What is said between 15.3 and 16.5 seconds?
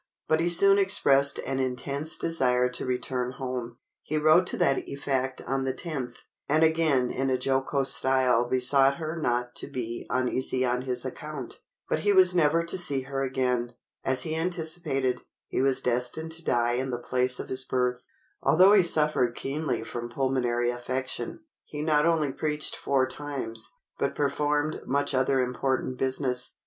he was destined to